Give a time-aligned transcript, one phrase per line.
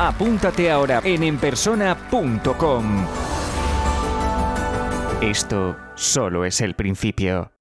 [0.00, 2.84] apúntate ahora en enpersona.com.
[5.20, 7.52] Esto solo es el principio.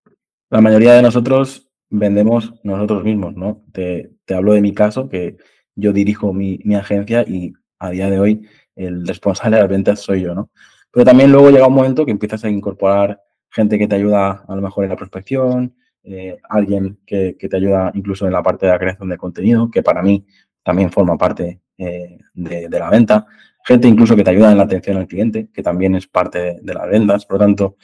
[0.49, 3.65] La mayoría de nosotros vendemos nosotros mismos, ¿no?
[3.73, 5.35] Te, hablo de mi caso, que
[5.75, 10.21] yo dirijo mi, agencia y a día de hoy el responsable de las ventas soy
[10.21, 10.49] yo, ¿no?
[10.91, 14.55] Pero también luego llega un momento que empiezas a incorporar gente que te ayuda a
[14.55, 18.71] lo mejor en la prospección, eh, alguien que, te ayuda incluso en la parte de
[18.71, 20.25] la creación de contenido, que para mí
[20.63, 23.25] también forma parte eh, de, la venta,
[23.65, 26.73] gente incluso que te ayuda en la atención al cliente, que también es parte de,
[26.73, 27.25] las ventas.
[27.25, 27.77] Por lo tanto,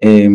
[0.00, 0.30] eh,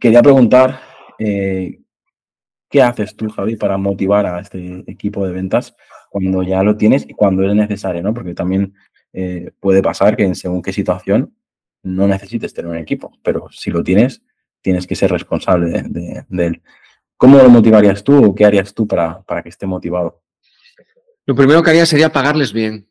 [0.00, 0.80] quería preguntar,
[1.18, 5.74] ¿qué haces tú, Javi, para motivar a este equipo de ventas
[6.10, 8.02] cuando ya lo tienes y cuando es necesario?
[8.02, 8.14] ¿no?
[8.14, 8.74] Porque también
[9.60, 11.34] puede pasar que en según qué situación
[11.82, 14.22] no necesites tener un equipo, pero si lo tienes,
[14.60, 16.62] tienes que ser responsable de, él.
[17.16, 20.22] ¿Cómo lo motivarías tú o qué harías tú para, para que esté motivado?
[21.28, 22.88] Lo primero que haría sería pagarles bien.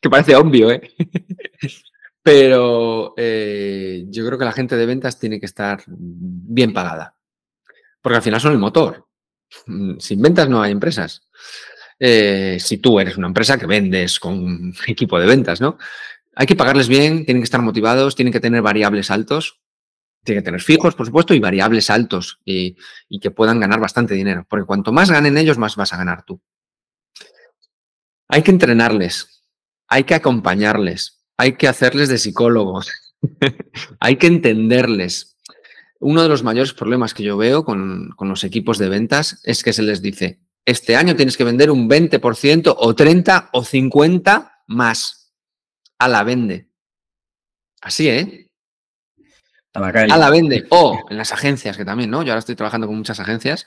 [0.00, 0.80] que parece obvio, ¿eh?
[2.22, 7.16] Pero eh, yo creo que la gente de ventas tiene que estar bien pagada.
[8.00, 9.06] Porque al final son el motor.
[9.98, 11.28] Sin ventas no hay empresas.
[11.98, 15.76] Eh, si tú eres una empresa que vendes con equipo de ventas, ¿no?
[16.34, 19.60] Hay que pagarles bien, tienen que estar motivados, tienen que tener variables altos,
[20.24, 22.74] tienen que tener fijos, por supuesto, y variables altos y,
[23.20, 24.46] que puedan ganar bastante dinero.
[24.48, 26.40] Porque cuanto más ganen ellos, más vas a ganar tú.
[28.30, 29.42] Hay que entrenarles,
[29.88, 32.90] hay que acompañarles, hay que hacerles de psicólogos,
[34.00, 35.36] hay que entenderles.
[35.98, 39.62] Uno de los mayores problemas que yo veo con, con, los equipos de ventas es
[39.62, 44.62] que se les dice, este año tienes que vender un 20% o 30 o 50
[44.68, 45.34] más
[45.98, 46.68] a la vende.
[47.80, 48.50] Así, ¿eh?
[49.74, 50.12] A la calle.
[50.12, 50.66] A la vende.
[50.70, 52.22] O en las agencias, que también, ¿no?
[52.22, 53.66] Yo ahora estoy trabajando con muchas agencias.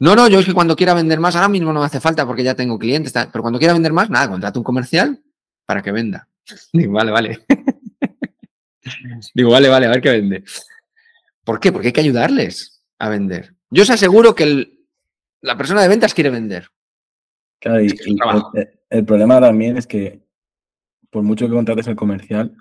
[0.00, 2.26] No, no, yo es que cuando quiera vender más, ahora mismo no me hace falta
[2.26, 5.22] porque ya tengo clientes, pero cuando quiera vender más, nada, contrato un comercial
[5.66, 6.26] para que venda.
[6.72, 7.38] Digo, vale, vale.
[9.34, 10.44] Digo, vale, vale, a ver qué vende.
[11.44, 11.70] ¿Por qué?
[11.70, 13.54] Porque hay que ayudarles a vender.
[13.70, 14.80] Yo os aseguro que
[15.42, 16.68] la persona de ventas quiere vender.
[17.60, 17.94] Claro, y,
[18.88, 20.20] el, problema también es que
[21.10, 22.56] por mucho que contrates el comercial,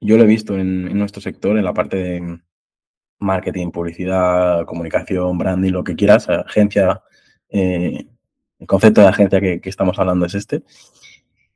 [0.00, 2.40] yo lo he visto en, nuestro sector, en la parte de
[3.22, 7.02] marketing, publicidad, comunicación, branding, lo que quieras, agencia,
[7.48, 8.06] eh,
[8.58, 10.62] el concepto de agencia que, estamos hablando es este.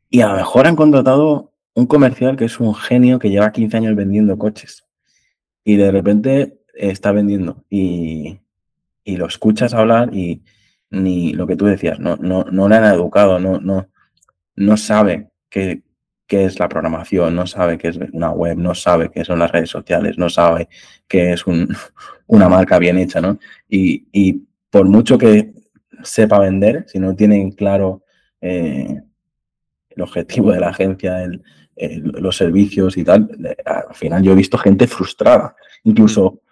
[0.08, 3.76] Y a lo mejor han contratado un comercial que es un genio que lleva 15
[3.76, 4.86] años vendiendo coches
[5.64, 8.40] y de repente está vendiendo y,
[9.04, 10.42] lo escuchas hablar y
[10.90, 13.88] ni lo que tú decías, no, no, no le han educado, no, no,
[14.56, 15.82] no sabe que,
[16.26, 19.52] qué es la programación, no sabe qué es una web, no sabe qué son las
[19.52, 20.68] redes sociales, no sabe
[21.08, 21.44] qué es
[22.26, 23.38] una marca bien hecha, ¿no?
[23.68, 25.54] Y, por mucho que
[26.02, 28.02] sepa vender, si no tienen claro
[28.42, 29.00] eh,
[29.88, 31.24] el objetivo de la agencia,
[31.76, 33.30] los servicios y tal,
[33.64, 35.54] al final yo he visto gente frustrada,
[35.84, 36.42] incluso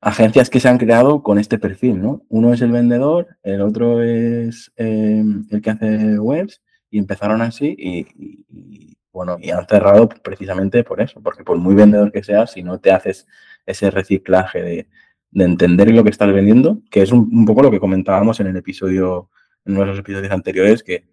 [0.00, 2.22] agencias que se han creado con este perfil, ¿no?
[2.28, 6.60] Uno es el vendedor, el otro es eh, el que hace webs
[6.96, 12.10] y empezaron así y, bueno, y han cerrado precisamente por eso, porque por muy vendedor
[12.10, 13.26] que seas, si no te haces
[13.66, 14.88] ese reciclaje de,
[15.34, 19.28] entender lo que estás vendiendo, que es un, poco lo que comentábamos en el episodio,
[19.66, 21.06] en nuestros episodios anteriores, que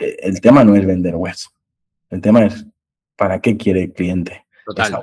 [0.00, 1.48] eh, el tema no es vender webs,
[2.10, 2.66] el tema es
[3.16, 4.44] para qué quiere el cliente.
[4.66, 5.00] Total.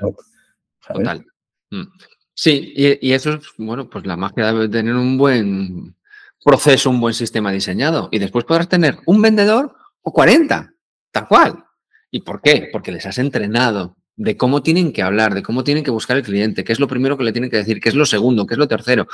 [0.88, 1.26] Total.
[1.72, 1.88] Mm.
[2.36, 5.96] Sí, y, y, eso es, bueno, pues la magia de tener un buen
[6.44, 8.10] proceso, un buen sistema diseñado.
[8.12, 10.74] Y después podrás tener un vendedor o 40,
[11.12, 11.66] tal cual.
[12.10, 12.70] ¿Y por qué?
[12.72, 16.24] Porque les has entrenado de cómo tienen que hablar, de cómo tienen que buscar el
[16.24, 18.56] cliente, qué es lo primero que le tienen que decir, qué es lo segundo, qué
[18.56, 19.08] es lo tercero,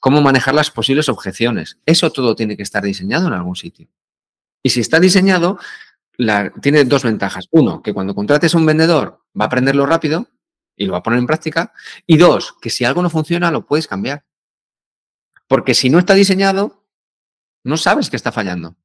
[0.00, 1.78] cómo manejar las posibles objeciones.
[1.84, 3.88] Eso todo tiene que estar diseñado en algún sitio.
[4.62, 5.58] Y si está diseñado,
[6.62, 7.48] tiene dos ventajas.
[7.50, 10.28] Uno, que cuando contrates a un vendedor va a aprenderlo rápido
[10.76, 11.72] y lo va a poner en práctica.
[12.06, 14.24] Y dos, que si algo no funciona, lo puedes cambiar.
[15.46, 16.83] Porque si no está diseñado,
[17.64, 18.76] no sabes que está fallando.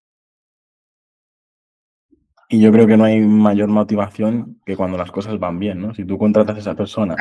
[2.51, 5.93] Y yo creo que no hay mayor motivación que cuando las cosas van bien, ¿no?
[5.93, 7.15] Si tú contratas a esa persona,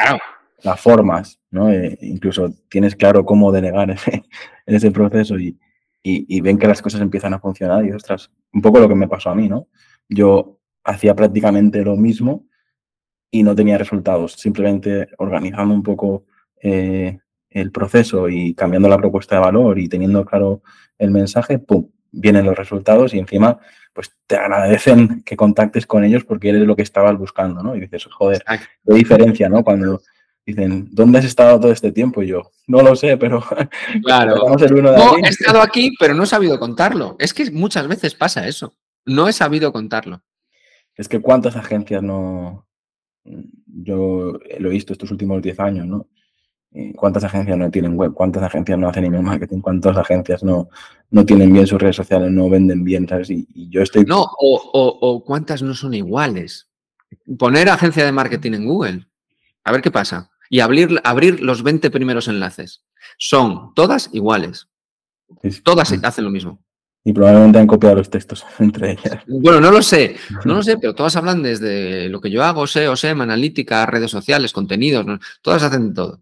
[0.62, 1.70] la formas, ¿no?
[1.70, 4.24] Eh, incluso tienes claro cómo delegar ese,
[4.66, 5.58] ese proceso y,
[6.02, 9.08] y, ven que las cosas empiezan a funcionar y, ostras, un poco lo que me
[9.08, 9.68] pasó a mí, ¿no?
[10.08, 12.46] Yo hacía prácticamente lo mismo
[13.30, 14.32] y no tenía resultados.
[14.32, 16.24] Simplemente organizando un poco
[16.62, 17.18] eh,
[17.50, 20.62] el proceso y cambiando la propuesta de valor y teniendo claro
[20.98, 21.88] el mensaje, ¡pum!
[22.10, 23.58] Vienen los resultados y encima
[23.92, 27.74] pues te agradecen que contactes con ellos porque eres lo que estabas buscando, ¿no?
[27.74, 29.64] Y dices, joder, qué diferencia, ¿no?
[29.64, 30.00] Cuando
[30.46, 32.22] dicen, ¿dónde has estado todo este tiempo?
[32.22, 33.42] Y yo, no lo sé, pero...
[34.04, 34.36] Claro.
[34.36, 37.16] no, he estado aquí, pero no he sabido contarlo.
[37.18, 38.76] Es que muchas veces pasa eso.
[39.04, 40.22] No he sabido contarlo.
[40.94, 42.68] Es que cuántas agencias no...
[43.24, 46.08] Yo lo he visto estos últimos 10 años, ¿no?
[46.74, 48.12] Eh, ¿Cuántas agencias no tienen web?
[48.12, 49.60] ¿Cuántas agencias no hacen email marketing?
[49.60, 50.68] ¿Cuántas agencias no,
[51.10, 53.08] no tienen bien sus redes sociales, no venden bien?
[53.08, 53.30] ¿sabes?
[53.30, 54.04] Y, yo estoy...
[54.04, 56.68] No, o, o, cuántas no son iguales.
[57.38, 59.06] Poner agencia de marketing en Google.
[59.64, 62.82] A ver qué pasa y abrir, abrir los 20 primeros enlaces.
[63.18, 64.68] Son todas iguales.
[65.62, 66.62] Todas hacen lo mismo.
[67.04, 69.22] Y probablemente han copiado los textos entre ellas.
[69.26, 72.66] Bueno, no lo sé, no lo sé, pero todas hablan desde lo que yo hago,
[72.66, 75.06] SEO, SEM, analítica, redes sociales, contenidos,
[75.42, 76.20] todas hacen todo.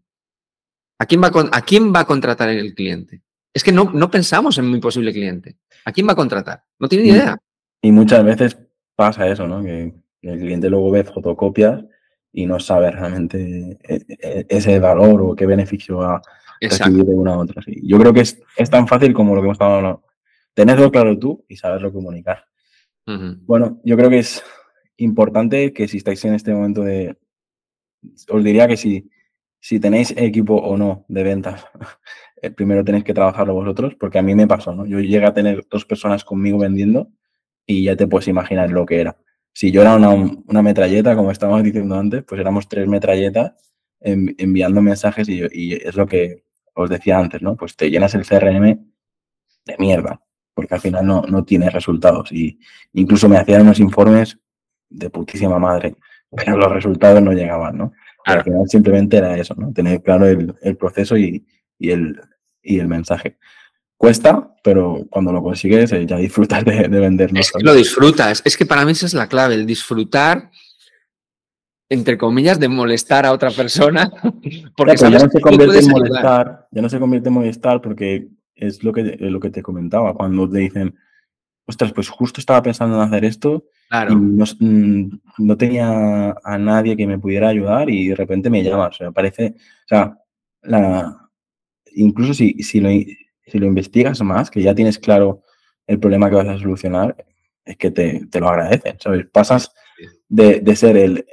[0.98, 3.22] ¿A quién, va a, ¿A quién va a contratar el cliente?
[3.52, 5.56] Es que no, no pensamos en mi posible cliente.
[5.84, 6.64] ¿A quién va a contratar?
[6.78, 7.38] No tiene ni idea.
[7.82, 8.58] Y muchas veces
[8.94, 9.62] pasa eso, ¿no?
[9.62, 11.84] Que el cliente luego ve fotocopias
[12.32, 16.22] y no sabe realmente eh, eh, ese valor o qué beneficio va a
[16.60, 17.62] recibir de una a otra.
[17.66, 20.04] Yo creo que es, tan fácil como lo que hemos estado hablando.
[20.52, 22.46] Tenerlo claro tú y saberlo comunicar.
[23.06, 24.42] Bueno, yo creo que es
[24.96, 27.16] importante que si estáis en este momento de...
[28.28, 29.08] Os diría que si,
[29.66, 31.64] si tenéis equipo o no de ventas,
[32.42, 34.86] eh, primero tenéis que trabajarlo vosotros, porque a mí me pasó, ¿no?
[34.86, 37.08] Yo llegué a tener dos personas conmigo vendiendo
[37.66, 39.16] y ya te puedes imaginar lo que era
[39.56, 43.54] si yo era una, metralleta, como estábamos diciendo antes, pues éramos tres metralletas
[44.00, 47.56] enviando mensajes y, es lo que os decía antes, ¿no?
[47.56, 48.64] Pues te llenas el CRM
[49.64, 50.20] de mierda,
[50.52, 52.30] porque al final no, no tiene resultados.
[52.32, 52.58] Y
[52.92, 54.38] incluso me hacían unos informes
[54.90, 55.96] de putísima madre,
[56.30, 57.92] pero los resultados no llegaban, ¿no?
[58.26, 59.72] Al final simplemente era eso, ¿no?
[59.72, 61.46] Tener claro el, proceso y,
[61.78, 62.20] el,
[62.60, 63.38] y el mensaje.
[63.96, 67.38] Cuesta, pero cuando lo consigues eh, ya disfrutas de, de venderlo.
[67.38, 68.42] Es que lo disfrutas.
[68.44, 70.50] Es que para mí esa es la clave, el disfrutar,
[71.88, 74.10] entre comillas, de molestar a otra persona.
[74.76, 78.82] Porque ya, no se convierte en molestar, ya no se convierte en molestar porque es
[78.82, 80.98] lo que, lo que te comentaba, cuando te dicen,
[81.64, 86.96] ostras, pues justo estaba pensando en hacer esto y no, mm, no, tenía a nadie
[86.96, 88.96] que me pudiera ayudar y de repente me llamas.
[88.96, 90.18] O sea, parece, o sea,
[90.62, 91.30] la,
[91.94, 92.90] incluso si, si lo
[93.46, 95.42] si lo investigas más, que ya tienes claro
[95.86, 97.16] el problema que vas a solucionar,
[97.64, 99.26] es que te, lo agradecen, ¿sabes?
[99.32, 99.72] Pasas
[100.28, 101.24] de, ser el,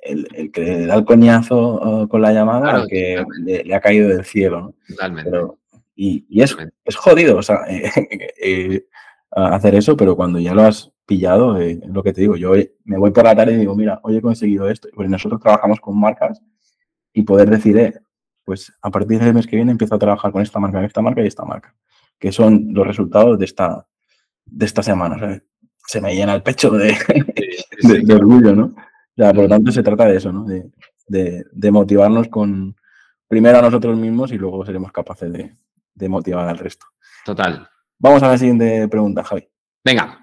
[0.52, 4.62] que le da el coñazo con la llamada al que le, ha caído del cielo,
[4.62, 4.76] ¿no?
[4.88, 5.32] Totalmente.
[5.96, 8.86] y, es, es, jodido, o sea, eh,
[9.32, 12.54] hacer eso, pero cuando ya lo has pillado, eh, es lo que te digo, yo
[12.86, 15.80] me voy por la tarde y digo, mira, hoy he conseguido esto, porque nosotros trabajamos
[15.80, 16.42] con marcas
[17.14, 17.94] y poder decir, eh,
[18.44, 21.22] pues a partir del mes que viene empiezo a trabajar con esta marca, esta marca
[21.22, 21.76] y esta marca
[22.24, 23.86] que son los resultados de esta,
[24.46, 25.42] de esta semana.
[25.86, 26.96] se me llena el pecho de,
[28.16, 28.74] orgullo, ¿no?
[29.18, 30.46] por lo tanto, se trata de eso, ¿no?
[30.46, 32.78] De, motivarnos con
[33.28, 36.86] primero a nosotros mismos y luego seremos capaces de, motivar al resto.
[37.26, 37.68] Total.
[38.00, 39.46] Vamos a la siguiente pregunta, Javi.
[39.84, 40.23] Venga.